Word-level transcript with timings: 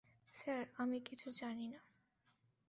Sir, 0.31 0.65
আমি 0.77 0.97
কিছু 1.01 1.27
জানি 1.31 1.67
না। 1.67 1.79